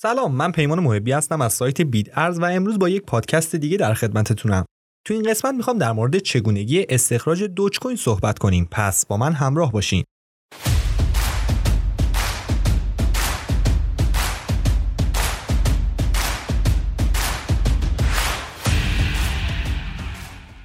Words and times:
سلام 0.00 0.34
من 0.34 0.52
پیمان 0.52 0.80
محبی 0.80 1.12
هستم 1.12 1.40
از 1.40 1.52
سایت 1.52 1.80
بیت 1.80 2.18
ارز 2.18 2.38
و 2.38 2.44
امروز 2.44 2.78
با 2.78 2.88
یک 2.88 3.02
پادکست 3.02 3.56
دیگه 3.56 3.76
در 3.76 3.94
خدمتتونم. 3.94 4.64
تو 5.06 5.14
این 5.14 5.22
قسمت 5.30 5.54
می‌خوام 5.54 5.78
در 5.78 5.92
مورد 5.92 6.18
چگونگی 6.18 6.86
استخراج 6.88 7.42
دوج 7.42 7.78
کوین 7.78 7.96
صحبت 7.96 8.38
کنیم. 8.38 8.68
پس 8.70 9.06
با 9.06 9.16
من 9.16 9.32
همراه 9.32 9.72
باشین. 9.72 10.04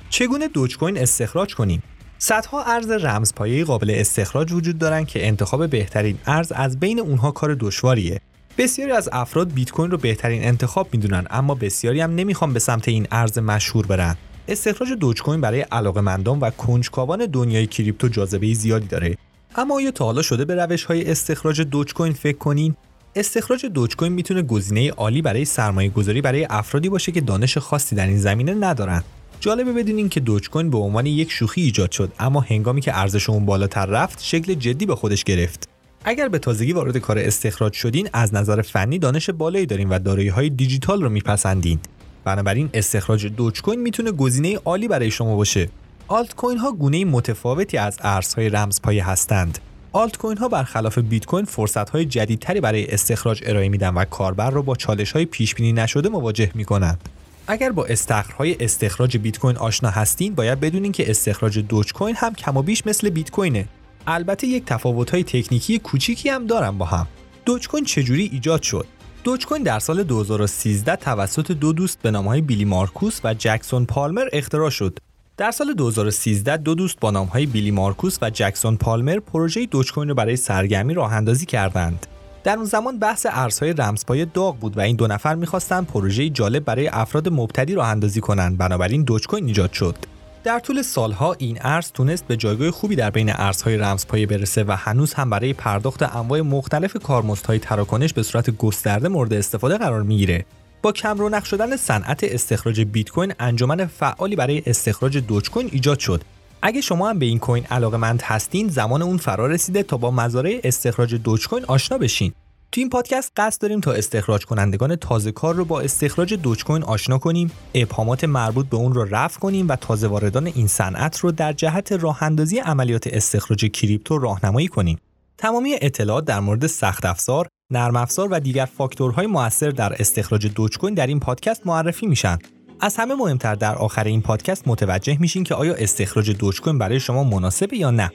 چگونه 0.09 0.47
دوج 0.47 0.77
کوین 0.77 0.97
استخراج 0.97 1.55
کنیم؟ 1.55 1.83
صدها 2.17 2.63
ارز 2.63 2.91
رمزپایه 2.91 3.65
قابل 3.65 3.93
استخراج 3.95 4.51
وجود 4.51 4.77
دارند 4.77 5.07
که 5.07 5.27
انتخاب 5.27 5.69
بهترین 5.69 6.17
ارز 6.25 6.51
از 6.51 6.79
بین 6.79 6.99
اونها 6.99 7.31
کار 7.31 7.55
دشواریه. 7.59 8.21
بسیاری 8.57 8.91
از 8.91 9.09
افراد 9.11 9.53
بیت 9.53 9.71
کوین 9.71 9.91
رو 9.91 9.97
بهترین 9.97 10.43
انتخاب 10.43 10.87
می‌دونن 10.91 11.25
اما 11.29 11.55
بسیاری 11.55 12.01
هم 12.01 12.15
نمی‌خوان 12.15 12.53
به 12.53 12.59
سمت 12.59 12.87
این 12.87 13.07
ارز 13.11 13.39
مشهور 13.39 13.85
برن. 13.85 14.15
استخراج 14.47 14.93
دوج 14.93 15.21
کوین 15.21 15.41
برای 15.41 15.61
علاقمندان 15.61 16.39
و 16.39 16.49
کنجکاوان 16.49 17.25
دنیای 17.25 17.67
کریپتو 17.67 18.07
جاذبه 18.07 18.53
زیادی 18.53 18.87
داره. 18.87 19.17
اما 19.55 19.75
آیا 19.75 19.91
تا 19.91 20.05
حالا 20.05 20.21
شده 20.21 20.45
به 20.45 20.55
روش 20.55 20.83
های 20.83 21.11
استخراج 21.11 21.61
دوج 21.61 21.93
کوین 21.93 22.13
فکر 22.13 22.37
کنین؟ 22.37 22.75
استخراج 23.15 23.65
دوج 23.65 23.95
کوین 23.95 24.11
می‌تونه 24.11 24.41
گزینه 24.41 24.91
عالی 24.91 25.21
برای 25.21 25.45
سرمایه 25.45 25.89
گذاری 25.89 26.21
برای 26.21 26.47
افرادی 26.49 26.89
باشه 26.89 27.11
که 27.11 27.21
دانش 27.21 27.57
خاصی 27.57 27.95
در 27.95 28.07
این 28.07 28.17
زمینه 28.17 28.53
ندارن. 28.53 29.03
جالبه 29.39 29.73
بدونین 29.73 30.09
که 30.09 30.19
دوج 30.19 30.49
کوین 30.49 30.69
به 30.69 30.77
عنوان 30.77 31.05
یک 31.05 31.31
شوخی 31.31 31.61
ایجاد 31.61 31.91
شد 31.91 32.11
اما 32.19 32.39
هنگامی 32.39 32.81
که 32.81 32.99
ارزش 32.99 33.29
اون 33.29 33.45
بالاتر 33.45 33.85
رفت 33.85 34.23
شکل 34.23 34.53
جدی 34.53 34.85
به 34.85 34.95
خودش 34.95 35.23
گرفت. 35.23 35.72
اگر 36.05 36.27
به 36.27 36.39
تازگی 36.39 36.73
وارد 36.73 36.97
کار 36.97 37.19
استخراج 37.19 37.73
شدین 37.73 38.09
از 38.13 38.33
نظر 38.33 38.61
فنی 38.61 38.99
دانش 38.99 39.29
بالایی 39.29 39.65
دارین 39.65 39.89
و 39.89 39.99
دارایی 39.99 40.27
های 40.27 40.49
دیجیتال 40.49 41.01
رو 41.01 41.09
میپسندین. 41.09 41.79
بنابراین 42.23 42.69
استخراج 42.73 43.27
دوج 43.27 43.61
کوین 43.61 43.79
می‌تونه 43.81 44.11
گزینه 44.11 44.57
عالی 44.65 44.87
برای 44.87 45.11
شما 45.11 45.35
باشه. 45.35 45.69
آلت 46.07 46.35
کوین 46.35 46.57
ها 46.57 46.71
گونه 46.71 47.05
متفاوتی 47.05 47.77
از 47.77 47.97
ارزهای 48.01 48.49
رمزپایه 48.49 49.09
هستند. 49.09 49.59
آلت 49.91 50.17
کوین 50.17 50.37
ها 50.37 50.47
برخلاف 50.47 50.97
بیت 50.97 51.25
کوین 51.25 51.45
فرصت 51.45 51.89
های 51.89 52.05
جدیدتری 52.05 52.61
برای 52.61 52.91
استخراج 52.91 53.43
ارائه 53.45 53.69
میدن 53.69 53.93
و 53.93 54.05
کاربر 54.05 54.49
رو 54.49 54.63
با 54.63 54.75
چالش 54.75 55.11
های 55.11 55.25
پیش 55.25 55.55
بینی 55.55 55.73
نشده 55.73 56.09
مواجه 56.09 56.51
می‌کنند. 56.55 57.09
اگر 57.47 57.71
با 57.71 57.85
استخرهای 57.85 58.55
استخراج 58.59 59.17
بیت 59.17 59.37
کوین 59.37 59.57
آشنا 59.57 59.89
هستین 59.89 60.35
باید 60.35 60.59
بدونین 60.59 60.91
که 60.91 61.09
استخراج 61.09 61.59
دوج 61.59 61.93
کوین 61.93 62.15
هم 62.15 62.33
کم 62.33 62.57
و 62.57 62.61
بیش 62.61 62.87
مثل 62.87 63.09
بیت 63.09 63.31
کوینه 63.31 63.67
البته 64.07 64.47
یک 64.47 64.67
های 65.11 65.23
تکنیکی 65.23 65.79
کوچیکی 65.79 66.29
هم 66.29 66.47
دارن 66.47 66.77
با 66.77 66.85
هم. 66.85 67.07
دوج 67.45 67.67
کوین 67.67 67.85
چجوری 67.85 68.29
ایجاد 68.33 68.61
شد؟ 68.61 68.85
دوج 69.23 69.45
کوین 69.45 69.63
در 69.63 69.79
سال 69.79 70.03
2013 70.03 70.95
توسط 70.95 71.51
دو 71.51 71.73
دوست 71.73 72.01
به 72.01 72.11
نامهای 72.11 72.41
بیلی 72.41 72.65
مارکوس 72.65 73.19
و 73.23 73.33
جکسون 73.33 73.85
پالمر 73.85 74.27
اختراع 74.33 74.69
شد. 74.69 74.99
در 75.37 75.51
سال 75.51 75.73
2013 75.73 76.57
دو 76.57 76.75
دوست 76.75 76.99
با 76.99 77.11
نامهای 77.11 77.45
بیلی 77.45 77.71
مارکوس 77.71 78.17
و 78.21 78.29
جکسون 78.29 78.77
پالمر 78.77 79.19
پروژه 79.19 79.65
دوج 79.65 79.93
کوین 79.93 80.07
را 80.07 80.13
برای 80.13 80.35
سرگرمی 80.35 80.93
راه 80.93 81.13
اندازی 81.13 81.45
کردند. 81.45 82.07
در 82.43 82.55
اون 82.55 82.65
زمان 82.65 82.99
بحث 82.99 83.27
ارزهای 83.29 83.73
رمزپای 83.73 84.25
داغ 84.25 84.59
بود 84.59 84.77
و 84.77 84.81
این 84.81 84.95
دو 84.95 85.07
نفر 85.07 85.35
می‌خواستند 85.35 85.87
پروژه 85.87 86.29
جالب 86.29 86.65
برای 86.65 86.87
افراد 86.87 87.29
مبتدی 87.29 87.75
راه 87.75 87.87
اندازی 87.87 88.21
کنند 88.21 88.57
بنابراین 88.57 89.03
دوج 89.03 89.27
کوین 89.27 89.45
ایجاد 89.45 89.73
شد. 89.73 89.95
در 90.43 90.59
طول 90.59 90.81
سالها 90.81 91.35
این 91.37 91.57
ارز 91.61 91.91
تونست 91.91 92.27
به 92.27 92.37
جایگاه 92.37 92.71
خوبی 92.71 92.95
در 92.95 93.09
بین 93.09 93.31
ارزهای 93.33 93.77
رمزپایه 93.77 94.25
برسه 94.25 94.63
و 94.63 94.71
هنوز 94.71 95.13
هم 95.13 95.29
برای 95.29 95.53
پرداخت 95.53 96.15
انواع 96.15 96.41
مختلف 96.41 96.97
کارمزدهای 97.03 97.59
تراکنش 97.59 98.13
به 98.13 98.23
صورت 98.23 98.49
گسترده 98.49 99.07
مورد 99.07 99.33
استفاده 99.33 99.77
قرار 99.77 100.03
می‌گیره. 100.03 100.45
با 100.81 100.91
کم 100.91 101.17
رونق 101.17 101.43
شدن 101.43 101.75
صنعت 101.75 102.23
استخراج 102.23 102.81
بیت 102.81 103.09
کوین 103.09 103.33
انجمن 103.39 103.85
فعالی 103.85 104.35
برای 104.35 104.63
استخراج 104.65 105.17
دوج 105.17 105.49
کوین 105.49 105.69
ایجاد 105.71 105.99
شد. 105.99 106.21
اگه 106.61 106.81
شما 106.81 107.09
هم 107.09 107.19
به 107.19 107.25
این 107.25 107.39
کوین 107.39 107.65
علاقه 107.65 108.17
هستین 108.23 108.69
زمان 108.69 109.01
اون 109.01 109.17
فرا 109.17 109.47
رسیده 109.47 109.83
تا 109.83 109.97
با 109.97 110.11
مزارع 110.11 110.59
استخراج 110.63 111.15
دوج 111.15 111.47
کوین 111.47 111.65
آشنا 111.65 111.97
بشین. 111.97 112.33
تو 112.73 112.81
این 112.81 112.89
پادکست 112.89 113.31
قصد 113.37 113.61
داریم 113.61 113.79
تا 113.79 113.91
استخراج 113.91 114.45
کنندگان 114.45 114.95
تازه 114.95 115.31
کار 115.31 115.55
رو 115.55 115.65
با 115.65 115.81
استخراج 115.81 116.33
دوج 116.33 116.63
کوین 116.63 116.83
آشنا 116.83 117.17
کنیم، 117.17 117.51
ابهامات 117.73 118.23
مربوط 118.23 118.65
به 118.65 118.77
اون 118.77 118.93
رو 118.93 119.03
رفع 119.03 119.39
کنیم 119.39 119.69
و 119.69 119.75
تازه 119.75 120.07
واردان 120.07 120.47
این 120.47 120.67
صنعت 120.67 121.19
رو 121.19 121.31
در 121.31 121.53
جهت 121.53 121.91
راه 121.91 122.23
اندازی 122.23 122.59
عملیات 122.59 123.07
استخراج 123.07 123.65
کریپتو 123.65 124.17
راهنمایی 124.17 124.67
کنیم. 124.67 124.97
تمامی 125.37 125.75
اطلاعات 125.81 126.25
در 126.25 126.39
مورد 126.39 126.67
سخت 126.67 127.05
افزار، 127.05 127.47
نرم 127.71 127.95
افزار 127.95 128.27
و 128.31 128.39
دیگر 128.39 128.65
فاکتورهای 128.65 129.27
موثر 129.27 129.69
در 129.69 129.93
استخراج 129.99 130.47
دوج 130.47 130.77
کوین 130.77 130.93
در 130.93 131.07
این 131.07 131.19
پادکست 131.19 131.67
معرفی 131.67 132.07
میشن. 132.07 132.37
از 132.81 132.95
همه 132.95 133.15
مهمتر 133.15 133.55
در 133.55 133.75
آخر 133.75 134.03
این 134.03 134.21
پادکست 134.21 134.67
متوجه 134.67 135.17
میشین 135.19 135.43
که 135.43 135.55
آیا 135.55 135.73
استخراج 135.73 136.31
دوج 136.31 136.61
کوین 136.61 136.77
برای 136.77 136.99
شما 136.99 137.23
مناسبه 137.23 137.77
یا 137.77 137.91
نه. 137.91 138.11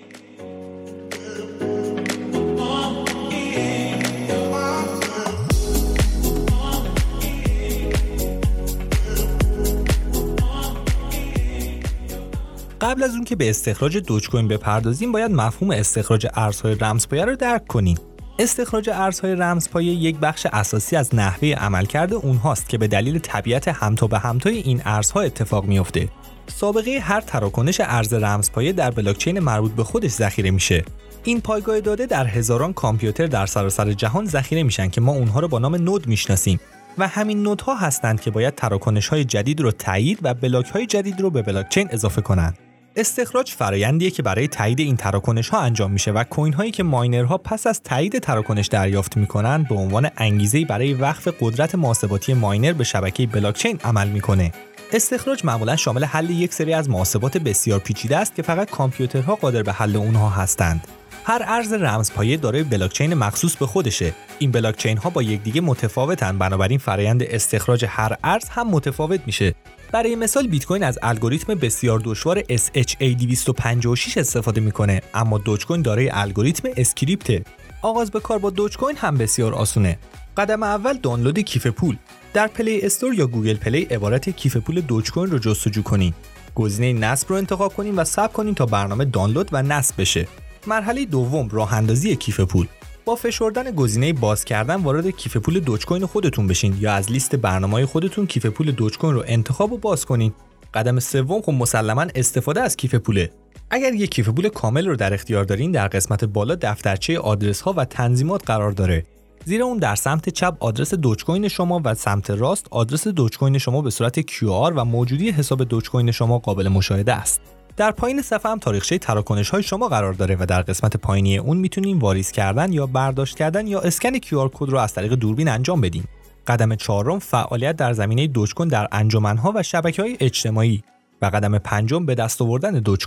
قبل 12.81 13.03
از 13.03 13.15
اون 13.15 13.25
که 13.25 13.37
به 13.37 13.51
استخراج 13.51 13.97
دوج 13.99 14.29
کوین 14.29 14.49
بپردازیم 14.49 15.13
باید 15.13 15.31
مفهوم 15.31 15.71
استخراج 15.71 16.27
ارزهای 16.35 16.75
رمزپایه 16.75 17.25
رو 17.25 17.37
درک 17.37 17.67
کنیم. 17.67 17.99
استخراج 18.39 18.91
ارزهای 18.91 19.35
رمزپایه 19.35 19.93
یک 19.93 20.17
بخش 20.19 20.47
اساسی 20.53 20.97
از 20.97 21.15
نحوه 21.15 21.49
عملکرد 21.49 22.15
اونهاست 22.15 22.69
که 22.69 22.79
به 22.79 22.89
دلیل 22.89 23.19
طبیعت 23.19 23.69
همتا 23.69 24.07
به 24.07 24.19
همتای 24.19 24.59
این 24.59 24.83
ارزها 24.85 25.21
اتفاق 25.21 25.65
میافته. 25.65 26.09
سابقه 26.47 26.99
هر 27.03 27.21
تراکنش 27.21 27.81
ارز 27.81 28.15
رمزپایه 28.15 28.73
در 28.73 28.91
بلاکچین 28.91 29.39
مربوط 29.39 29.73
به 29.73 29.85
خودش 29.85 30.11
ذخیره 30.11 30.51
میشه. 30.51 30.85
این 31.25 31.41
پایگاه 31.41 31.81
داده 31.81 32.07
در 32.07 32.27
هزاران 32.27 32.73
کامپیوتر 32.73 33.27
در 33.27 33.47
سراسر 33.47 33.93
جهان 33.93 34.25
ذخیره 34.25 34.63
میشن 34.63 34.89
که 34.89 35.01
ما 35.01 35.13
اونها 35.13 35.41
رو 35.41 35.49
با 35.49 35.59
نام 35.59 35.77
نود 35.77 36.07
می‌شناسیم. 36.07 36.61
و 36.99 37.09
همین 37.09 37.43
نودها 37.43 37.75
هستند 37.75 38.21
که 38.21 38.31
باید 38.31 38.55
تراکنش 38.55 39.09
های 39.09 39.25
جدید 39.25 39.61
رو 39.61 39.71
تایید 39.71 40.19
و 40.23 40.35
بلاک 40.35 40.67
های 40.67 40.87
جدید 40.87 41.21
رو 41.21 41.31
به 41.31 41.43
بلاکچین 41.43 41.89
اضافه 41.91 42.21
کنند. 42.21 42.59
استخراج 42.97 43.51
فرایندیه 43.51 44.11
که 44.11 44.23
برای 44.23 44.49
تایید 44.49 44.81
این 44.81 44.97
تراکنش 44.97 45.49
ها 45.49 45.61
انجام 45.61 45.91
میشه 45.91 46.11
و 46.11 46.25
کوین 46.25 46.53
هایی 46.53 46.71
که 46.71 46.83
ماینرها 46.83 47.39
پس 47.39 47.67
از 47.67 47.83
تایید 47.83 48.19
تراکنش 48.19 48.67
دریافت 48.67 49.17
می‌کنن 49.17 49.63
به 49.63 49.75
عنوان 49.75 50.11
انگیزه 50.17 50.65
برای 50.65 50.95
وقف 50.95 51.29
قدرت 51.41 51.75
محاسباتی 51.75 52.35
ماینر 52.35 52.73
به 52.73 52.85
شبکه 52.85 53.27
بلاکچین 53.27 53.81
عمل 53.85 54.09
می‌کنه. 54.09 54.53
استخراج 54.93 55.45
معمولا 55.45 55.77
شامل 55.77 56.05
حل 56.05 56.31
یک 56.31 56.55
سری 56.55 56.75
از 56.75 56.91
محاسبات 56.91 57.39
بسیار 57.39 57.79
پیچیده 57.79 58.17
است 58.17 58.35
که 58.35 58.43
فقط 58.43 58.71
کامپیوترها 58.71 59.35
قادر 59.35 59.63
به 59.63 59.73
حل 59.73 59.97
اونها 59.97 60.29
هستند. 60.29 60.87
هر 61.25 61.45
ارز 61.47 61.73
رمزپایه 61.73 62.37
دارای 62.37 62.63
بلاکچین 62.63 63.15
مخصوص 63.15 63.57
به 63.57 63.67
خودشه. 63.67 64.13
این 64.39 64.51
بلاکچین 64.51 64.97
ها 64.97 65.11
با 65.11 65.23
یکدیگه 65.23 65.61
متفاوتن 65.61 66.39
بنابراین 66.39 66.79
فرایند 66.79 67.23
استخراج 67.23 67.85
هر 67.89 68.17
ارز 68.25 68.49
هم 68.49 68.69
متفاوت 68.69 69.21
میشه. 69.27 69.55
برای 69.93 70.17
مثال 70.17 70.47
بیت 70.47 70.65
کوین 70.65 70.83
از 70.83 70.99
الگوریتم 71.03 71.55
بسیار 71.55 72.01
دشوار 72.05 72.41
SHA-256 72.41 74.17
استفاده 74.17 74.61
می‌کنه 74.61 75.03
اما 75.15 75.39
دوج 75.39 75.67
کوین 75.67 75.83
دارای 75.83 76.11
الگوریتم 76.13 76.69
Scrypt 76.77 77.47
آغاز 77.83 78.11
به 78.11 78.21
کار 78.21 78.39
با 78.39 78.51
دوج 78.51 78.77
کوین 78.77 78.97
هم 78.97 79.17
بسیار 79.17 79.55
آسونه. 79.55 79.99
قدم 80.37 80.63
اول 80.63 80.97
دانلود 80.97 81.39
کیف 81.39 81.67
پول. 81.67 81.97
در 82.35 82.47
پلی 82.47 82.81
استور 82.81 83.15
یا 83.15 83.27
گوگل 83.27 83.55
پلی 83.55 83.83
عبارت 83.83 84.31
کیف 84.31 84.57
پول 84.57 84.81
دوج 84.81 85.11
کوین 85.11 85.31
رو 85.31 85.39
جستجو 85.39 85.83
کنین. 85.83 86.15
گزینه 86.55 86.93
نصب 86.93 87.31
رو 87.31 87.37
انتخاب 87.37 87.75
کنین 87.75 87.97
و 87.97 88.05
ثبت 88.05 88.33
کنین 88.33 88.55
تا 88.55 88.67
برنامه 88.67 89.05
دانلود 89.05 89.49
و 89.53 89.63
نصب 89.63 90.01
بشه. 90.01 90.29
مرحله 90.69 91.05
دوم 91.05 91.49
راه 91.49 91.75
اندازی 91.75 92.17
کیف 92.17 92.41
پول. 92.41 92.67
با 93.05 93.15
فشردن 93.15 93.71
گزینه 93.71 94.13
باز 94.13 94.45
کردن 94.45 94.75
وارد 94.75 95.11
کیف 95.11 95.37
پول 95.37 95.61
دوج 95.61 95.87
کوین 95.87 96.07
خودتون 96.07 96.47
بشین 96.47 96.77
یا 96.81 96.93
از 96.93 97.13
لیست 97.13 97.37
برنامه 97.37 97.87
خودتون 97.87 98.27
کیف 98.27 98.47
پول 98.47 98.71
دوج 98.71 98.99
کوین 98.99 99.15
رو 99.15 99.25
انتخاب 99.27 99.73
و 99.73 99.79
باز 99.79 100.05
کنین. 100.05 100.33
قدم 100.75 101.01
سوم 101.01 101.43
خب 101.43 101.53
مسلما 101.53 102.07
استفاده 102.15 102.61
از 102.61 102.77
کیف 102.77 102.95
پوله. 102.95 103.31
اگر 103.71 103.95
یک 103.95 104.11
کیف 104.11 104.29
پول 104.29 104.49
کامل 104.49 104.87
رو 104.87 104.97
در 104.97 105.15
اختیار 105.15 105.45
دارین 105.45 105.73
در 105.73 105.89
قسمت 105.89 106.25
بالا 106.25 106.55
دفترچه 106.55 107.19
آدرس 107.19 107.61
ها 107.61 107.75
و 107.77 107.85
تنظیمات 107.85 108.47
قرار 108.47 108.73
داره. 108.73 109.05
زیرا 109.45 109.67
اون 109.67 109.79
در 109.79 109.95
سمت 109.95 110.29
چپ 110.29 110.57
آدرس 110.61 110.95
دوج 110.95 111.25
کوین 111.25 111.49
شما 111.49 111.81
و 111.85 111.95
سمت 111.95 112.31
راست 112.31 112.67
آدرس 112.71 113.09
دوج 113.09 113.39
کوین 113.39 113.59
شما 113.59 113.83
به 113.83 113.91
صورت 113.91 114.21
QR 114.21 114.73
و 114.77 114.85
موجودی 114.85 115.31
حساب 115.31 115.65
دوج 115.65 115.91
کوین 115.91 116.11
شما 116.11 116.39
قابل 116.39 116.69
مشاهده 116.69 117.13
است. 117.13 117.41
در 117.79 117.91
پایین 117.91 118.23
صفحه 118.23 118.53
هم 118.53 118.59
تاریخچه 118.59 118.99
تراکنش 118.99 119.51
های 119.51 119.63
شما 119.63 119.89
قرار 119.89 120.13
داره 120.13 120.37
و 120.41 120.47
در 120.47 120.63
قسمت 120.63 120.97
پایینی 120.97 121.39
اون 121.39 121.57
می‌تونیم 121.57 121.99
واریز 121.99 122.31
کردن 122.31 122.73
یا 122.73 122.87
برداشت 122.87 123.37
کردن 123.37 123.67
یا 123.67 123.81
اسکن 123.81 124.19
QR 124.19 124.51
کد 124.55 124.69
رو 124.69 124.79
از 124.79 124.95
طریق 124.95 125.13
دوربین 125.13 125.49
انجام 125.49 125.81
بدیم. 125.81 126.05
قدم 126.47 126.75
چهارم 126.75 127.19
فعالیت 127.19 127.77
در 127.77 127.93
زمینه 127.93 128.27
دوج 128.27 128.55
کوین 128.55 128.69
در 128.69 128.89
انجمنها 128.93 129.53
و 129.57 129.63
شبکه 129.63 130.03
های 130.03 130.17
اجتماعی 130.21 130.83
و 131.23 131.27
قدم 131.27 131.59
پنجم 131.59 132.07
به 132.07 132.15
دست 132.15 132.43
آوردن 132.43 132.73
دوج 132.73 133.07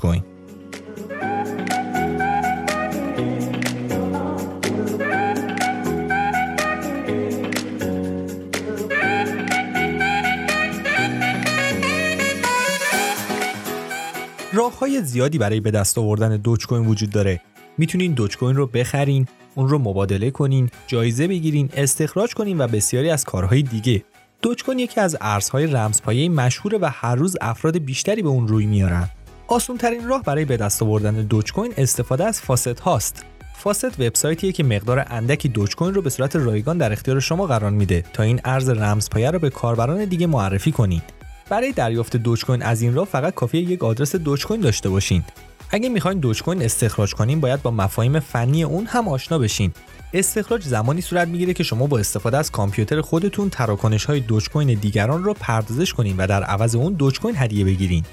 کوین. 14.81 14.93
های 14.93 15.03
زیادی 15.03 15.37
برای 15.37 15.59
به 15.59 15.71
دست 15.71 15.97
آوردن 15.97 16.37
دوج 16.37 16.67
کوین 16.67 16.85
وجود 16.85 17.09
داره. 17.09 17.41
می‌تونین 17.77 18.13
دوج 18.13 18.37
کوین 18.37 18.55
رو 18.55 18.67
بخرین 18.67 19.27
اون 19.55 19.69
رو 19.69 19.77
مبادله 19.77 20.31
کنین 20.31 20.69
جایزه 20.87 21.27
بگیرین 21.27 21.69
استخراج 21.73 22.33
کنین 22.33 22.61
و 22.61 22.67
بسیاری 22.67 23.09
از 23.09 23.25
کارهای 23.25 23.61
دیگه. 23.61 24.03
دوج 24.41 24.63
کوین 24.63 24.79
یکی 24.79 25.01
از 25.01 25.17
ارزهای 25.21 25.67
رمزپایه 25.67 26.29
مشهوره 26.29 26.77
و 26.77 26.89
هر 26.93 27.15
روز 27.15 27.37
افراد 27.41 27.77
بیشتری 27.77 28.21
به 28.21 28.29
اون 28.29 28.47
روی 28.47 28.65
میارن. 28.65 29.09
آسون 29.47 29.77
ترین 29.77 30.07
راه 30.07 30.23
برای 30.23 30.45
به 30.45 30.57
دست 30.57 30.83
آوردن 30.83 31.13
دوج 31.13 31.53
کوین 31.53 31.73
استفاده 31.77 32.25
از 32.25 32.41
فاست 32.41 32.79
هاست. 32.79 33.25
فاست 33.55 33.99
وبسایتیه 33.99 34.51
که 34.51 34.63
مقدار 34.63 35.05
اندکی 35.09 35.49
دوج 35.49 35.75
کوین 35.75 35.93
رو 35.93 36.01
به 36.01 36.09
صورت 36.09 36.35
رایگان 36.35 36.77
در 36.77 36.91
اختیار 36.91 37.19
شما 37.19 37.47
قرار 37.47 37.71
میده 37.71 38.03
تا 38.13 38.23
این 38.23 38.41
ارز 38.45 38.69
رمزپایه 38.69 39.31
رو 39.31 39.39
به 39.39 39.49
کاربران 39.49 40.05
دیگه 40.05 40.27
معرفی 40.27 40.71
کنید. 40.71 41.20
برای 41.51 41.71
دریافت 41.71 42.17
دوج 42.17 42.45
کوین 42.45 42.61
از 42.61 42.81
این 42.81 42.93
راه 42.93 43.05
فقط 43.05 43.33
کافیه 43.33 43.61
یک 43.61 43.83
آدرس 43.83 44.15
دوج 44.15 44.45
کوین 44.45 44.61
داشته 44.61 44.89
باشین. 44.89 45.23
اگه 45.69 45.89
می‌خواین 45.89 46.19
دوج 46.19 46.43
کوین 46.43 46.61
استخراج 46.61 47.13
کنین 47.13 47.39
باید 47.39 47.61
با 47.61 47.71
مفاهیم 47.71 48.19
فنی 48.19 48.63
اون 48.63 48.85
هم 48.85 49.07
آشنا 49.07 49.39
بشین. 49.39 49.71
استخراج 50.13 50.63
زمانی 50.63 51.01
صورت 51.01 51.27
می‌گیره 51.27 51.53
که 51.53 51.63
شما 51.63 51.87
با 51.87 51.99
استفاده 51.99 52.37
از 52.37 52.51
کامپیوتر 52.51 53.01
خودتون 53.01 53.49
تراکنش 53.49 54.05
های 54.05 54.19
دوج 54.19 54.49
کوین 54.49 54.73
دیگران 54.73 55.23
رو 55.23 55.33
پردازش 55.33 55.93
کنین 55.93 56.17
و 56.17 56.27
در 56.27 56.43
عوض 56.43 56.75
اون 56.75 56.93
دوج 56.93 57.19
کوین 57.19 57.35
هدیه 57.37 57.65
بگیرین. 57.65 58.03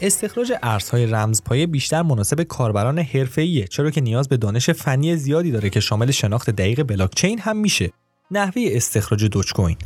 استخراج 0.00 0.52
ارزهای 0.62 1.06
رمزپایه 1.06 1.66
بیشتر 1.66 2.02
مناسب 2.02 2.42
کاربران 2.42 2.98
حرفه‌ایه 2.98 3.66
چرا 3.66 3.90
که 3.90 4.00
نیاز 4.00 4.28
به 4.28 4.36
دانش 4.36 4.70
فنی 4.70 5.16
زیادی 5.16 5.50
داره 5.50 5.70
که 5.70 5.80
شامل 5.80 6.10
شناخت 6.10 6.50
دقیق 6.50 6.82
بلاکچین 6.82 7.38
هم 7.38 7.56
میشه. 7.56 7.90
نحوه 8.30 8.62
استخراج 8.66 9.24
دوج 9.24 9.52
کوین 9.52 9.76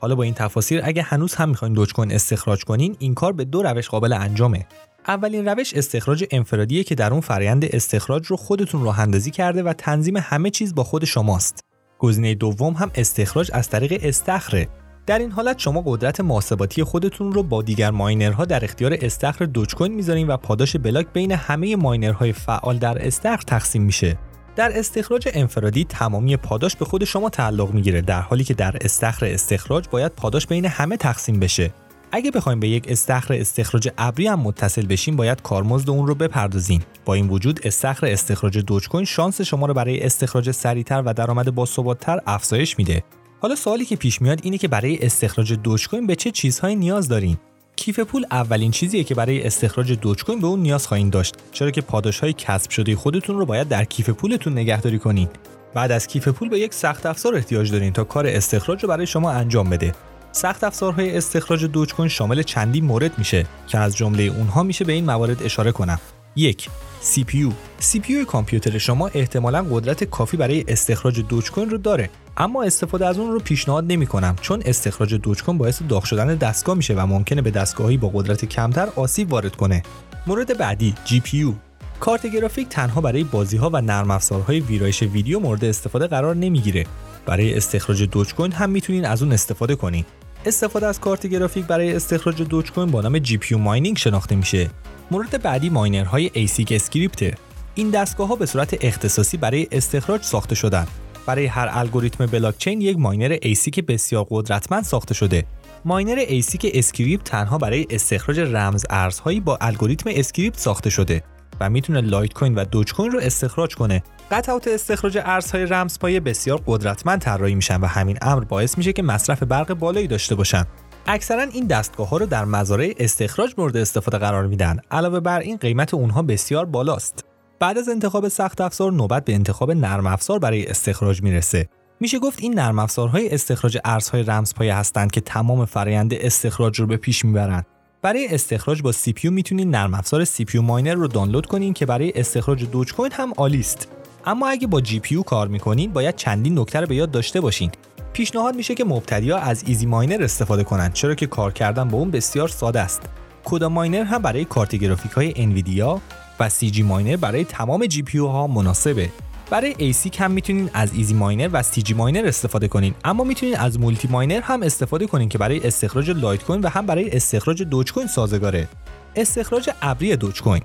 حالا 0.00 0.14
با 0.14 0.22
این 0.22 0.34
تفاصیل 0.34 0.80
اگه 0.84 1.02
هنوز 1.02 1.34
هم 1.34 1.48
می‌خواین 1.48 1.74
دوج 1.74 1.92
کوین 1.92 2.12
استخراج 2.12 2.64
کنین 2.64 2.96
این 2.98 3.14
کار 3.14 3.32
به 3.32 3.44
دو 3.44 3.62
روش 3.62 3.88
قابل 3.88 4.12
انجامه 4.12 4.66
اولین 5.08 5.48
روش 5.48 5.74
استخراج 5.74 6.24
انفرادیه 6.30 6.84
که 6.84 6.94
در 6.94 7.12
اون 7.12 7.20
فرآیند 7.20 7.64
استخراج 7.64 8.26
رو 8.26 8.36
خودتون 8.36 8.84
راه 8.84 9.00
اندازی 9.00 9.30
کرده 9.30 9.62
و 9.62 9.72
تنظیم 9.72 10.16
همه 10.16 10.50
چیز 10.50 10.74
با 10.74 10.84
خود 10.84 11.04
شماست. 11.04 11.64
گزینه 11.98 12.34
دوم 12.34 12.74
هم 12.74 12.90
استخراج 12.94 13.50
از 13.54 13.68
طریق 13.68 14.00
استخره. 14.02 14.68
در 15.06 15.18
این 15.18 15.32
حالت 15.32 15.58
شما 15.58 15.82
قدرت 15.86 16.20
محاسباتی 16.20 16.84
خودتون 16.84 17.32
رو 17.32 17.42
با 17.42 17.62
دیگر 17.62 17.90
ماینرها 17.90 18.44
در 18.44 18.64
اختیار 18.64 18.96
استخر 19.00 19.44
دوج 19.44 19.74
کوین 19.74 19.94
می‌ذارین 19.94 20.26
و 20.26 20.36
پاداش 20.36 20.76
بلاک 20.76 21.06
بین 21.12 21.32
همه 21.32 21.76
ماینرهای 21.76 22.32
فعال 22.32 22.78
در 22.78 23.06
استخر 23.06 23.42
تقسیم 23.42 23.82
میشه. 23.82 24.18
در 24.56 24.78
استخراج 24.78 25.28
انفرادی 25.32 25.84
تمامی 25.84 26.36
پاداش 26.36 26.76
به 26.76 26.84
خود 26.84 27.04
شما 27.04 27.30
تعلق 27.30 27.74
می‌گیره 27.74 28.00
در 28.00 28.20
حالی 28.20 28.44
که 28.44 28.54
در 28.54 28.76
استخر 28.80 29.26
استخراج 29.26 29.84
باید 29.90 30.12
پاداش 30.12 30.46
بین 30.46 30.64
همه 30.64 30.96
تقسیم 30.96 31.40
بشه. 31.40 31.70
اگه 32.12 32.30
بخوایم 32.30 32.60
به 32.60 32.68
یک 32.68 32.84
استخر 32.88 33.34
استخراج 33.34 33.88
ابری 33.98 34.26
هم 34.26 34.40
متصل 34.40 34.86
بشیم 34.86 35.16
باید 35.16 35.42
کارمزد 35.42 35.90
اون 35.90 36.06
رو 36.06 36.14
بپردازیم. 36.14 36.82
با 37.04 37.14
این 37.14 37.28
وجود 37.28 37.60
استخر 37.64 38.06
استخراج 38.06 38.58
دوج 38.58 38.88
کوین 38.88 39.04
شانس 39.04 39.40
شما 39.40 39.66
رو 39.66 39.74
برای 39.74 40.02
استخراج 40.02 40.50
سریعتر 40.50 41.02
و 41.06 41.14
درآمد 41.14 41.54
باثباتتر 41.54 42.20
افزایش 42.26 42.78
میده. 42.78 43.02
حالا 43.40 43.54
سوالی 43.54 43.84
که 43.84 43.96
پیش 43.96 44.22
میاد 44.22 44.40
اینه 44.42 44.58
که 44.58 44.68
برای 44.68 44.98
استخراج 45.06 45.52
دوج 45.52 45.88
کوین 45.88 46.06
به 46.06 46.16
چه 46.16 46.30
چیزهایی 46.30 46.76
نیاز 46.76 47.08
دارین 47.08 47.36
کیف 47.80 48.00
پول 48.00 48.24
اولین 48.30 48.70
چیزیه 48.70 49.04
که 49.04 49.14
برای 49.14 49.46
استخراج 49.46 49.92
دوج 49.92 50.24
کوین 50.24 50.40
به 50.40 50.46
اون 50.46 50.60
نیاز 50.60 50.86
خواهید 50.86 51.10
داشت. 51.10 51.34
چرا 51.52 51.70
که 51.70 51.80
پاداش 51.80 52.20
های 52.20 52.32
کسب 52.32 52.70
شده 52.70 52.96
خودتون 52.96 53.38
رو 53.38 53.46
باید 53.46 53.68
در 53.68 53.84
کیف 53.84 54.10
پولتون 54.10 54.52
نگهداری 54.52 54.98
کنید. 54.98 55.30
بعد 55.74 55.92
از 55.92 56.06
کیف 56.06 56.28
پول 56.28 56.48
به 56.48 56.58
یک 56.58 56.74
سخت 56.74 57.06
افزار 57.06 57.34
احتیاج 57.34 57.72
دارین 57.72 57.92
تا 57.92 58.04
کار 58.04 58.26
استخراج 58.26 58.82
رو 58.82 58.88
برای 58.88 59.06
شما 59.06 59.30
انجام 59.30 59.70
بده. 59.70 59.94
سخت 60.32 60.64
افزارهای 60.64 61.16
استخراج 61.16 61.64
دوج 61.64 61.94
کوین 61.94 62.08
شامل 62.08 62.42
چندی 62.42 62.80
مورد 62.80 63.18
میشه 63.18 63.46
که 63.66 63.78
از 63.78 63.96
جمله 63.96 64.22
اونها 64.22 64.62
میشه 64.62 64.84
به 64.84 64.92
این 64.92 65.04
موارد 65.04 65.42
اشاره 65.42 65.72
کنم. 65.72 66.00
یک 66.36 66.68
CPU 67.02 67.52
CPU 67.80 68.26
کامپیوتر 68.26 68.78
شما 68.78 69.08
احتمالا 69.08 69.66
قدرت 69.70 70.04
کافی 70.04 70.36
برای 70.36 70.64
استخراج 70.68 71.20
دوج 71.20 71.50
کوین 71.50 71.70
رو 71.70 71.78
داره 71.78 72.10
اما 72.36 72.62
استفاده 72.62 73.06
از 73.06 73.18
اون 73.18 73.32
رو 73.32 73.38
پیشنهاد 73.40 73.84
نمی 73.88 74.06
کنم 74.06 74.36
چون 74.40 74.62
استخراج 74.64 75.14
دوج 75.14 75.42
کوین 75.42 75.58
باعث 75.58 75.82
داغ 75.88 76.04
شدن 76.04 76.34
دستگاه 76.34 76.76
میشه 76.76 76.94
و 76.94 77.06
ممکنه 77.06 77.42
به 77.42 77.50
دستگاهی 77.50 77.96
با 77.96 78.08
قدرت 78.08 78.44
کمتر 78.44 78.88
آسیب 78.96 79.32
وارد 79.32 79.56
کنه. 79.56 79.82
مورد 80.26 80.58
بعدی 80.58 80.94
GPU 81.06 81.52
کارت 82.00 82.26
گرافیک 82.26 82.68
تنها 82.68 83.00
برای 83.00 83.24
بازی 83.24 83.56
ها 83.56 83.70
و 83.72 83.80
نرم 83.80 84.10
افزارهای 84.10 84.60
ویرایش 84.60 85.02
ویدیو 85.02 85.40
مورد 85.40 85.64
استفاده 85.64 86.06
قرار 86.06 86.36
نمی‌گیره. 86.36 86.86
برای 87.26 87.54
استخراج 87.54 88.02
دوج 88.02 88.34
کوین 88.34 88.52
هم 88.52 88.70
می‌تونین 88.70 89.04
از 89.04 89.22
اون 89.22 89.32
استفاده 89.32 89.74
کنین. 89.74 90.04
استفاده 90.46 90.86
از 90.86 91.00
کارت 91.00 91.26
گرافیک 91.26 91.66
برای 91.66 91.96
استخراج 91.96 92.42
دوج 92.42 92.72
کوین 92.72 92.90
با 92.90 93.00
نام 93.00 93.18
GPU 93.18 93.54
mining 93.54 93.96
شناخته 93.96 94.36
میشه. 94.36 94.70
مورد 95.12 95.42
بعدی 95.42 95.70
ماینرهای 95.70 96.30
ASIC 96.32 96.72
Scrypt 96.72 97.38
این 97.74 97.90
دستگاه 97.90 98.28
ها 98.28 98.36
به 98.36 98.46
صورت 98.46 98.84
اختصاصی 98.84 99.36
برای 99.36 99.68
استخراج 99.72 100.22
ساخته 100.22 100.54
شدن. 100.54 100.86
برای 101.26 101.46
هر 101.46 101.68
الگوریتم 101.72 102.26
بلاکچین 102.26 102.80
یک 102.80 102.98
ماینر 102.98 103.38
ASIC 103.42 103.80
بسیار 103.80 104.26
قدرتمند 104.30 104.84
ساخته 104.84 105.14
شده. 105.14 105.44
ماینر 105.84 106.24
ASIC 106.28 106.70
Scrypt 106.74 107.24
تنها 107.24 107.58
برای 107.58 107.86
استخراج 107.90 108.40
رمز 108.40 108.84
ارزهایی 108.90 109.40
با 109.40 109.58
الگوریتم 109.60 110.10
Scrypt 110.12 110.58
ساخته 110.58 110.90
شده 110.90 111.22
و 111.60 111.70
می‌تونه 111.70 112.00
لایت 112.00 112.32
کوین 112.32 112.54
و 112.54 112.64
دوج 112.64 112.92
کوین 112.92 113.10
رو 113.12 113.18
استخراج 113.22 113.74
کنه. 113.74 114.02
قطعات 114.30 114.68
استخراج 114.68 115.18
ارزهای 115.24 115.66
رمزپایه 115.66 116.20
بسیار 116.20 116.62
قدرتمند 116.66 117.20
طراحی 117.20 117.54
میشن 117.54 117.80
و 117.80 117.86
همین 117.86 118.18
امر 118.22 118.44
باعث 118.44 118.78
میشه 118.78 118.92
که 118.92 119.02
مصرف 119.02 119.42
برق 119.42 119.74
بالایی 119.74 120.06
داشته 120.06 120.34
باشن. 120.34 120.66
اکثرا 121.06 121.42
این 121.42 121.66
دستگاه 121.66 122.08
ها 122.08 122.16
رو 122.16 122.26
در 122.26 122.44
مزارع 122.44 122.94
استخراج 122.98 123.54
مورد 123.58 123.76
استفاده 123.76 124.18
قرار 124.18 124.46
میدن. 124.46 124.80
علاوه 124.90 125.20
بر 125.20 125.40
این 125.40 125.56
قیمت 125.56 125.94
اونها 125.94 126.22
بسیار 126.22 126.64
بالاست. 126.64 127.24
بعد 127.58 127.78
از 127.78 127.88
انتخاب 127.88 128.28
سخت 128.28 128.60
افزار 128.60 128.92
نوبت 128.92 129.24
به 129.24 129.34
انتخاب 129.34 129.72
نرم 129.72 130.06
افزار 130.06 130.38
برای 130.38 130.66
استخراج 130.66 131.22
می‌رسه. 131.22 131.68
میشه 132.00 132.18
گفت 132.18 132.38
این 132.40 132.54
نرم 132.54 132.78
افزارهای 132.78 133.34
استخراج 133.34 133.78
ارزهای 133.84 134.22
رمزپایه 134.22 134.74
هستند 134.74 135.10
که 135.10 135.20
تمام 135.20 135.64
فرآیند 135.64 136.14
استخراج 136.14 136.80
رو 136.80 136.86
به 136.86 136.96
پیش 136.96 137.24
می‌برند 137.24 137.66
برای 138.02 138.34
استخراج 138.34 138.82
با 138.82 138.92
CPU 138.92 139.28
می‌تونید 139.28 139.68
نرم 139.68 139.94
افزار 139.94 140.24
CPU 140.24 140.58
Miner 140.58 140.94
رو 140.94 141.08
دانلود 141.08 141.46
کنین 141.46 141.72
که 141.72 141.86
برای 141.86 142.12
استخراج 142.14 142.64
دوج 142.70 142.94
کوین 142.94 143.12
هم 143.12 143.32
عالی 143.36 143.60
است 143.60 143.88
اما 144.26 144.48
اگه 144.48 144.66
با 144.66 144.80
GPU 144.80 145.22
کار 145.26 145.48
می‌کنین 145.48 145.92
باید 145.92 146.16
چندین 146.16 146.58
نکته 146.58 146.80
رو 146.80 146.86
به 146.86 146.94
یاد 146.94 147.10
داشته 147.10 147.40
باشین. 147.40 147.70
پیشنهاد 148.12 148.56
میشه 148.56 148.74
که 148.74 148.84
مبتدی‌ها 148.84 149.38
از 149.38 149.64
EasyMiner 149.66 150.22
استفاده 150.22 150.64
کنند 150.64 150.92
چرا 150.92 151.14
که 151.14 151.26
کار 151.26 151.52
کردن 151.52 151.88
با 151.88 151.98
اون 151.98 152.10
بسیار 152.10 152.48
ساده 152.48 152.80
است. 152.80 153.02
CUDA 153.44 153.68
Miner 153.68 154.02
هم 154.02 154.22
برای 154.22 154.44
کارت 154.44 154.76
گرافیک 154.76 155.12
های 155.12 155.32
انویدیا 155.36 156.00
و 156.40 156.48
CGMiner 156.48 157.16
برای 157.16 157.44
تمام 157.44 157.86
GPU 157.86 158.18
ها 158.18 158.46
مناسبه. 158.46 159.10
برای 159.50 159.74
ASIC 159.78 160.20
هم 160.20 160.30
می‌تونین 160.30 160.70
از 160.74 160.94
EasyMiner 160.94 161.48
و 161.52 161.62
CGMiner 161.62 162.26
استفاده 162.26 162.68
کنین 162.68 162.94
اما 163.04 163.24
می‌تونین 163.24 163.56
از 163.56 163.80
MultiMiner 163.80 164.40
هم 164.40 164.62
استفاده 164.62 165.06
کنین 165.06 165.28
که 165.28 165.38
برای 165.38 165.66
استخراج 165.66 166.10
لایت 166.10 166.44
کوین 166.44 166.60
و 166.60 166.68
هم 166.68 166.86
برای 166.86 167.16
استخراج 167.16 167.62
دوج 167.62 167.92
کوین 167.92 168.06
سازگاره. 168.06 168.68
استخراج 169.16 169.70
ابری 169.82 170.16
دوج 170.16 170.42
کوین 170.42 170.62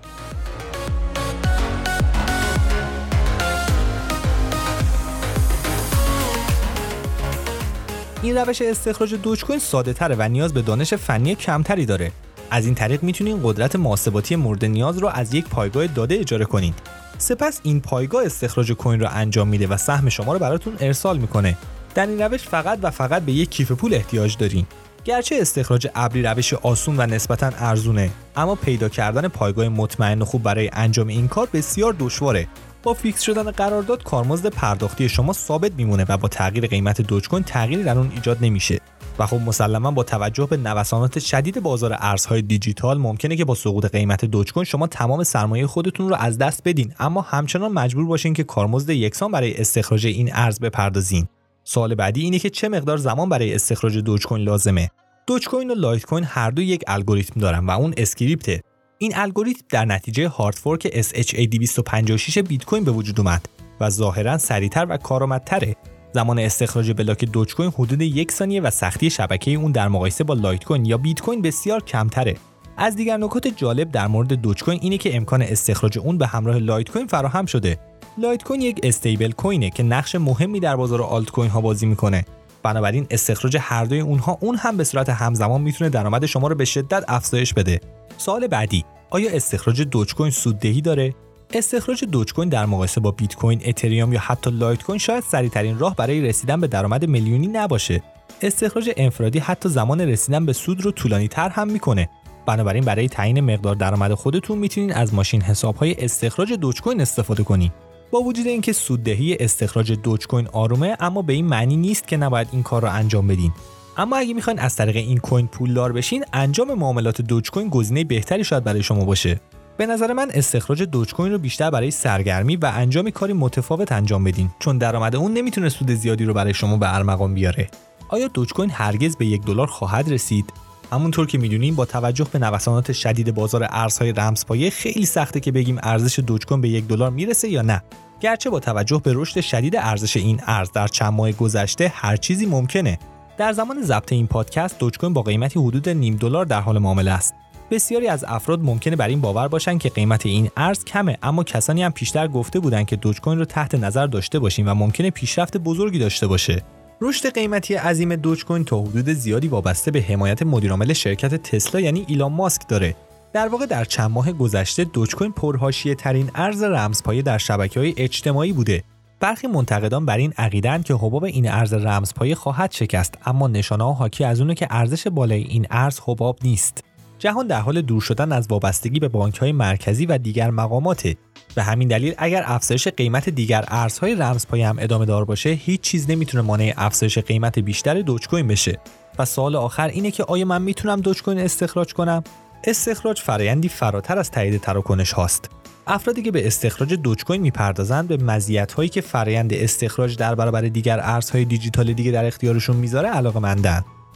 این 8.25 8.37
روش 8.37 8.61
استخراج 8.61 9.13
دوج 9.13 9.45
کوین 9.45 9.59
ساده 9.59 10.15
و 10.15 10.29
نیاز 10.29 10.53
به 10.53 10.61
دانش 10.61 10.93
فنی 10.93 11.35
کمتری 11.35 11.85
داره. 11.85 12.11
از 12.51 12.65
این 12.65 12.75
طریق 12.75 13.03
می‌تونین 13.03 13.39
قدرت 13.43 13.75
محاسباتی 13.75 14.35
مورد 14.35 14.65
نیاز 14.65 14.97
رو 14.97 15.07
از 15.07 15.33
یک 15.33 15.45
پایگاه 15.45 15.87
داده 15.87 16.15
اجاره 16.15 16.45
کنید. 16.45 16.73
سپس 17.17 17.59
این 17.63 17.81
پایگاه 17.81 18.25
استخراج 18.25 18.71
کوین 18.71 18.99
رو 18.99 19.07
انجام 19.11 19.47
میده 19.47 19.67
و 19.67 19.77
سهم 19.77 20.09
شما 20.09 20.33
رو 20.33 20.39
براتون 20.39 20.75
ارسال 20.79 21.17
می‌کنه. 21.17 21.57
در 21.95 22.07
این 22.07 22.21
روش 22.21 22.41
فقط 22.41 22.79
و 22.81 22.91
فقط 22.91 23.21
به 23.21 23.31
یک 23.31 23.49
کیف 23.49 23.71
پول 23.71 23.93
احتیاج 23.93 24.37
دارین. 24.37 24.65
گرچه 25.03 25.35
استخراج 25.41 25.87
ابری 25.95 26.23
روش 26.23 26.53
آسون 26.53 26.95
و 26.97 27.05
نسبتا 27.05 27.51
ارزونه 27.57 28.11
اما 28.35 28.55
پیدا 28.55 28.89
کردن 28.89 29.27
پایگاه 29.27 29.69
مطمئن 29.69 30.21
و 30.21 30.25
خوب 30.25 30.43
برای 30.43 30.69
انجام 30.73 31.07
این 31.07 31.27
کار 31.27 31.47
بسیار 31.53 31.95
دشواره. 31.99 32.47
با 32.85 32.93
فیکس 32.93 33.21
شدن 33.21 33.51
قرارداد 33.51 34.03
کارمزد 34.03 34.47
پرداختی 34.47 35.09
شما 35.09 35.33
ثابت 35.33 35.71
میمونه 35.77 36.05
و 36.09 36.17
با 36.17 36.27
تغییر 36.27 36.67
قیمت 36.67 37.01
دوج 37.01 37.29
کوین 37.29 37.43
تغییری 37.43 37.83
در 37.83 37.97
اون 37.97 38.11
ایجاد 38.15 38.37
نمیشه. 38.41 38.79
و 39.19 39.25
خب 39.25 39.39
مسلما 39.45 39.91
با 39.91 40.03
توجه 40.03 40.45
به 40.45 40.57
نوسانات 40.57 41.19
شدید 41.19 41.63
بازار 41.63 41.95
ارزهای 41.99 42.41
دیجیتال 42.41 42.97
ممکنه 42.97 43.35
که 43.35 43.45
با 43.45 43.55
سقوط 43.55 43.85
قیمت 43.85 44.25
دوج 44.25 44.53
کوین 44.53 44.63
شما 44.63 44.87
تمام 44.87 45.23
سرمایه 45.23 45.67
خودتون 45.67 46.09
رو 46.09 46.15
از 46.15 46.37
دست 46.37 46.61
بدین. 46.65 46.93
اما 46.99 47.21
همچنان 47.21 47.71
مجبور 47.71 48.05
باشین 48.05 48.33
که 48.33 48.43
کارمزد 48.43 48.89
یکسان 48.89 49.31
برای 49.31 49.57
استخراج 49.57 50.05
این 50.05 50.29
ارز 50.33 50.59
بپردازین. 50.59 51.27
سوال 51.63 51.95
بعدی 51.95 52.21
اینه 52.21 52.39
که 52.39 52.49
چه 52.49 52.69
مقدار 52.69 52.97
زمان 52.97 53.29
برای 53.29 53.55
استخراج 53.55 53.97
دوج 53.97 54.25
کوین 54.25 54.43
لازمه؟ 54.43 54.89
دوج 55.27 55.47
کوین 55.47 55.71
و 55.71 55.73
لایت 55.73 56.05
کوین 56.05 56.23
هر 56.23 56.51
دو 56.51 56.61
یک 56.61 56.83
الگوریتم 56.87 57.39
دارن 57.39 57.65
و 57.65 57.71
اون 57.71 57.93
Scrypt 57.97 58.45
ه. 58.45 58.61
این 58.97 59.11
الگوریتم 59.15 59.61
در 59.69 59.85
نتیجه 59.85 60.27
hard 60.27 60.55
fork 60.55 60.87
SHA-256 60.87 62.37
بیت 62.37 62.65
کوین 62.65 62.83
به 62.83 62.91
وجود 62.91 63.19
اومد 63.19 63.49
و 63.79 63.89
ظاهرا 63.89 64.37
سریعتر 64.37 64.85
و 64.89 64.97
کارآمدتره. 64.97 65.75
زمان 66.13 66.39
استخراج 66.39 66.91
بلاک 66.91 67.25
دوج 67.25 67.55
کوین 67.55 67.71
حدود 67.71 68.01
یک 68.01 68.31
ثانیه 68.31 68.61
و 68.61 68.69
سختی 68.69 69.09
شبکه 69.09 69.51
اون 69.51 69.71
در 69.71 69.87
مقایسه 69.87 70.23
با 70.23 70.33
لایت 70.33 70.63
کوین 70.63 70.85
یا 70.85 70.97
بیت 70.97 71.21
کوین 71.21 71.41
بسیار 71.41 71.83
کمتره. 71.83 72.37
از 72.77 72.95
دیگر 72.95 73.17
نکات 73.17 73.47
جالب 73.47 73.91
در 73.91 74.07
مورد 74.07 74.33
دوج 74.33 74.63
کوین 74.63 74.79
اینه 74.81 74.97
که 74.97 75.15
امکان 75.15 75.41
استخراج 75.41 75.99
اون 75.99 76.17
به 76.17 76.27
همراه 76.27 76.57
لایت 76.57 76.89
کوین 76.89 77.07
فراهم 77.07 77.45
شده. 77.45 77.79
لایت 78.17 78.43
کوین 78.43 78.61
یک 78.61 78.79
stablecoin 78.83 79.31
ه 79.31 79.69
که 79.69 79.83
نقش 79.83 80.15
مهمی 80.15 80.59
در 80.59 80.75
بازار 80.75 81.01
آلت 81.01 81.29
کوین 81.29 81.49
ها 81.49 81.61
بازی 81.61 81.85
می‌کنه. 81.85 82.25
بنابراین 82.65 83.07
استخراج 83.09 83.57
هر 83.59 83.85
دوی 83.85 83.99
اونها 83.99 84.37
اون 84.41 84.55
هم 84.55 84.77
به 84.77 84.83
صورت 84.83 85.09
همزمان 85.09 85.61
می‌تونه 85.61 85.89
درآمد 85.89 86.25
شما 86.25 86.47
رو 86.47 86.55
به 86.55 86.65
شدت 86.65 87.03
افزایش 87.07 87.53
بده. 87.53 87.79
سوال 88.17 88.47
بعدی 88.47 88.85
آیا 89.09 89.31
استخراج 89.31 89.81
دوج 89.81 90.15
کوین 90.15 90.31
سوددهی 90.31 90.81
داره؟ 90.81 91.13
استخراج 91.53 92.03
دوج 92.03 92.33
کوین 92.33 92.49
در 92.49 92.65
مقایسه 92.65 93.01
با 93.01 93.11
بیت 93.11 93.35
کوین، 93.35 93.61
اتریوم 93.65 94.13
یا 94.13 94.19
حتی 94.19 94.51
لایت 94.51 94.83
کوین 94.83 94.99
شاید 94.99 95.23
سریعترین 95.23 95.79
راه 95.79 95.95
برای 95.95 96.21
رسیدن 96.21 96.61
به 96.61 96.67
درآمد 96.67 97.05
میلیونی 97.05 97.47
نباشه. 97.47 98.03
استخراج 98.41 98.91
انفرادی 98.97 99.39
حتی 99.39 99.69
زمان 99.69 100.01
رسیدن 100.01 100.45
به 100.45 100.53
سود 100.53 100.81
رو 100.81 100.91
طولانی 100.91 101.27
تر 101.27 101.49
هم 101.49 101.67
می‌کنه 101.67 102.09
بنابراین 102.45 102.83
برای 102.85 103.09
تعیین 103.09 103.39
مقدار 103.39 103.75
درآمد 103.75 104.13
خودتون 104.13 104.57
می‌تونین 104.57 104.93
از 104.93 105.13
ماشین 105.13 105.41
حسابهای 105.41 105.95
استخراج 105.99 106.53
دوج 106.53 106.81
کوین 106.81 107.01
استفاده 107.01 107.43
کنید 107.43 107.84
با 108.11 108.19
وجود 108.19 108.47
اینکه 108.47 108.73
سوددهی 108.73 109.37
استخراج 109.39 109.91
دوج 109.91 110.27
کوین 110.27 110.47
آرومه 110.47 110.97
اما 110.99 111.21
به 111.21 111.33
این 111.33 111.45
معنی 111.45 111.77
نیست 111.77 112.07
که 112.07 112.17
نباید 112.17 112.47
این 112.51 112.63
کار 112.63 112.81
را 112.81 112.91
انجام 112.91 113.27
بدین. 113.27 113.51
اما 113.97 114.15
اگه 114.15 114.33
می‌خواین 114.33 114.59
از 114.59 114.75
طریق 114.75 114.95
این 114.95 115.17
کوین 115.17 115.47
پولدار 115.47 115.93
بشین 115.93 116.25
انجام 116.33 116.73
معاملات 116.73 117.21
دوج 117.21 117.51
کوین 117.51 117.69
گزینه 117.69 118.03
بهتری 118.03 118.43
شاید 118.43 118.63
برای 118.63 118.83
شما 118.83 119.05
باشه. 119.05 119.39
به 119.77 119.85
نظر 119.85 120.13
من 120.13 120.31
استخراج 120.33 120.83
دوج 120.83 121.13
کوین 121.13 121.31
رو 121.31 121.37
بیشتر 121.37 121.69
برای 121.69 121.91
سرگرمی 121.91 122.55
و 122.55 122.71
انجام 122.75 123.09
کاری 123.09 123.33
متفاوت 123.33 123.91
انجام 123.91 124.23
بدین 124.23 124.49
چون 124.59 124.77
درآمد 124.77 125.15
اون 125.15 125.33
نمی‌تونه 125.33 125.69
سود 125.69 125.91
زیادی 125.91 126.25
رو 126.25 126.33
برای 126.33 126.53
شما 126.53 126.77
به 126.77 126.95
ارمغان 126.95 127.33
بیاره. 127.33 127.69
آیا 128.09 128.27
دوج 128.27 128.53
کوین 128.53 128.69
هرگز 128.69 129.15
به 129.15 129.25
یک 129.25 129.45
دلار 129.45 129.67
خواهد 129.67 130.11
رسید؟ 130.11 130.53
همونطور 130.91 131.27
که 131.27 131.37
می‌دونیم 131.37 131.75
با 131.75 131.85
توجه 131.85 132.27
به 132.31 132.39
نوسانات 132.39 132.91
شدید 132.91 133.35
بازار 133.35 133.67
ارزهای 133.69 134.11
رمزپایه 134.11 134.69
خیلی 134.69 135.05
سخته 135.05 135.39
که 135.39 135.51
بگیم 135.51 135.77
ارزش 135.83 136.19
دوج 136.19 136.45
کوین 136.45 136.61
به 136.61 136.69
یک 136.69 136.87
دلار 136.87 137.11
می‌رسه 137.11 137.49
یا 137.49 137.61
نه. 137.61 137.81
گرچه 138.19 138.49
با 138.49 138.59
توجه 138.59 139.01
به 139.03 139.11
رشد 139.15 139.41
شدید 139.41 139.75
ارزش 139.75 140.17
این 140.17 140.41
ارز 140.47 140.71
در 140.71 140.87
چند 140.87 141.13
ماه 141.13 141.31
گذشته 141.31 141.91
هر 141.95 142.15
چیزی 142.15 142.45
ممکنه. 142.45 142.99
در 143.37 143.53
زمان 143.53 143.81
ضبط 143.81 144.11
این 144.11 144.27
پادکست 144.27 144.79
دوج 144.79 144.97
کوین 144.97 145.13
با 145.13 145.21
قیمتی 145.21 145.59
حدود 145.59 145.89
نیم 145.89 146.15
دلار 146.15 146.45
در 146.45 146.61
حال 146.61 146.77
معامله 146.77 147.11
است. 147.11 147.33
بسیاری 147.71 148.07
از 148.07 148.25
افراد 148.27 148.63
ممکنه 148.63 148.95
بر 148.95 149.07
این 149.07 149.21
باور 149.21 149.47
باشند 149.47 149.79
که 149.79 149.89
قیمت 149.89 150.25
این 150.25 150.49
ارز 150.57 150.85
کمه 150.85 151.17
اما 151.23 151.43
کسانی 151.43 151.83
هم 151.83 151.91
پیشتر 151.91 152.27
گفته 152.27 152.59
بودند 152.59 152.85
که 152.85 152.95
دوج 152.95 153.21
کوین 153.21 153.39
رو 153.39 153.45
تحت 153.45 153.75
نظر 153.75 154.07
داشته 154.07 154.39
باشیم 154.39 154.67
و 154.67 154.73
ممکنه 154.73 155.09
پیشرفت 155.09 155.57
بزرگی 155.57 155.99
داشته 155.99 156.27
باشه. 156.27 156.63
رشد 157.01 157.33
قیمتی 157.33 157.75
عظیم 157.75 158.15
دوج 158.15 158.45
کوین 158.45 158.65
تا 158.65 158.81
حدود 158.81 159.09
زیادی 159.09 159.47
وابسته 159.47 159.91
به 159.91 160.01
حمایت 160.01 160.43
مدیرعامل 160.43 160.93
شرکت 160.93 161.35
تسلا 161.35 161.81
یعنی 161.81 162.05
ایلان 162.07 162.31
ماسک 162.31 162.67
داره. 162.67 162.95
در 163.33 163.47
واقع 163.47 163.65
در 163.65 163.85
چند 163.85 164.11
ماه 164.11 164.31
گذشته 164.31 164.83
دوج 164.83 165.15
کوین 165.15 165.31
پرهاشیه 165.31 165.95
ترین 165.95 166.31
ارز 166.35 166.63
رمزپایه 166.63 167.21
در 167.21 167.37
شبکه 167.37 167.79
های 167.79 167.93
اجتماعی 167.97 168.53
بوده. 168.53 168.83
برخی 169.19 169.47
منتقدان 169.47 170.05
بر 170.05 170.17
این 170.17 170.33
عقیدند 170.37 170.85
که 170.85 170.93
حباب 170.93 171.23
این 171.23 171.51
ارز 171.51 171.73
رمزپایه 171.73 172.35
خواهد 172.35 172.71
شکست 172.71 173.17
اما 173.25 173.47
نشانه 173.47 173.95
حاکی 173.95 174.23
از 174.23 174.41
اونه 174.41 174.55
که 174.55 174.67
ارزش 174.69 175.07
بالای 175.07 175.41
این 175.41 175.67
ارز 175.69 175.99
حباب 176.05 176.39
نیست. 176.43 176.83
جهان 177.19 177.47
در 177.47 177.59
حال 177.59 177.81
دور 177.81 178.01
شدن 178.01 178.31
از 178.31 178.47
وابستگی 178.49 178.99
به 178.99 179.07
بانک 179.07 179.37
های 179.37 179.51
مرکزی 179.51 180.05
و 180.05 180.17
دیگر 180.17 180.49
مقاماته. 180.49 181.15
به 181.55 181.63
همین 181.63 181.87
دلیل 181.87 182.13
اگر 182.17 182.43
افزایش 182.45 182.87
قیمت 182.87 183.29
دیگر 183.29 183.65
ارزهای 183.67 184.15
رمزپایه 184.15 184.67
هم 184.67 184.75
ادامه 184.79 185.05
دار 185.05 185.25
باشه 185.25 185.49
هیچ 185.49 185.81
چیز 185.81 186.09
نمی‌تونه 186.09 186.43
مانع 186.43 186.73
افزایش 186.77 187.17
قیمت 187.17 187.59
بیشتر 187.59 188.01
دوج 188.01 188.27
کوین 188.27 188.47
بشه. 188.47 188.79
و 189.19 189.25
سوال 189.25 189.55
آخر 189.55 189.87
اینه 189.87 190.11
که 190.11 190.23
آیا 190.23 190.45
من 190.45 190.61
می‌تونم 190.61 191.01
دوج 191.01 191.23
کوین 191.23 191.39
استخراج 191.39 191.93
کنم؟ 191.93 192.23
استخراج 192.63 193.21
فرایندی 193.21 193.69
فراتر 193.69 194.19
از 194.19 194.31
تایید 194.31 194.61
تراکنش 194.61 195.11
هاست. 195.11 195.49
افرادی 195.87 196.21
که 196.21 196.31
به 196.31 196.47
استخراج 196.47 196.93
دوج 196.93 197.23
کوین 197.23 197.41
می‌پردازند 197.41 198.07
به 198.07 198.17
مزیت 198.17 198.73
هایی 198.73 198.89
که 198.89 199.01
فرایند 199.01 199.53
استخراج 199.53 200.17
در 200.17 200.35
برابر 200.35 200.61
دیگر 200.61 200.99
ارزهای 201.01 201.45
دیجیتال 201.45 201.93
دیگه 201.93 202.11
در 202.11 202.25
اختیارشون 202.25 202.75
می‌ذاره 202.75 203.09
علاقه 203.09 203.39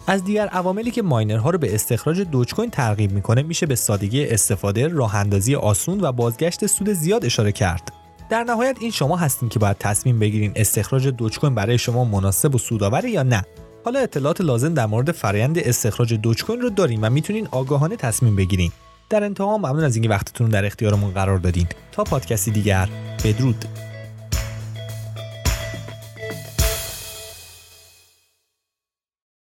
از 0.07 0.23
دیگر 0.23 0.47
عواملی 0.47 0.91
که 0.91 1.01
ماینرها 1.01 1.49
رو 1.49 1.57
به 1.57 1.75
استخراج 1.75 2.21
دوج 2.21 2.53
کوین 2.53 2.69
ترغیب 2.69 3.11
می‌کنه 3.11 3.41
میشه 3.41 3.65
به 3.65 3.75
سادگی 3.75 4.25
استفاده، 4.25 4.87
راه 4.87 5.15
اندازی 5.15 5.55
آسون 5.55 6.01
و 6.01 6.11
بازگشت 6.11 6.67
سود 6.67 6.89
زیاد 6.89 7.25
اشاره 7.25 7.51
کرد. 7.51 7.91
در 8.29 8.43
نهایت 8.43 8.77
این 8.79 8.91
شما 8.91 9.17
هستین 9.17 9.49
که 9.49 9.59
باید 9.59 9.77
تصمیم 9.79 10.19
بگیرین 10.19 10.51
استخراج 10.55 11.07
دوج 11.07 11.39
کوین 11.39 11.55
برای 11.55 11.77
شما 11.77 12.03
مناسب 12.03 12.55
و 12.55 12.57
سودآوره 12.57 13.09
یا 13.09 13.23
نه. 13.23 13.43
حالا 13.85 13.99
اطلاعات 13.99 14.41
لازم 14.41 14.73
در 14.73 14.85
مورد 14.85 15.11
فرایند 15.11 15.59
استخراج 15.59 16.13
دوج 16.13 16.43
کوین 16.43 16.61
رو 16.61 16.69
داریم 16.69 16.99
و 17.01 17.09
می‌تونین 17.09 17.47
آگاهانه 17.51 17.95
تصمیم 17.95 18.35
بگیرین. 18.35 18.71
در 19.09 19.23
انتها 19.23 19.57
ممنون 19.57 19.83
از 19.83 19.95
اینکه 19.95 20.09
وقتتون 20.09 20.49
در 20.49 20.65
اختیارمون 20.65 21.11
قرار 21.11 21.37
دادین. 21.37 21.67
تا 21.91 22.03
پادکستی 22.03 22.51
دیگر 22.51 22.89
بدرود. 23.23 23.65